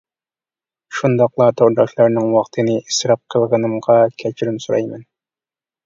شۇنداقلا 0.99 1.49
تورداشلارنىڭ 1.61 2.31
ۋاقتىنى 2.39 2.81
ئىسراپ 2.81 3.25
قىلغىنىمغا 3.37 4.03
كەچۈرۈم 4.25 4.63
سورايمەن! 4.69 5.11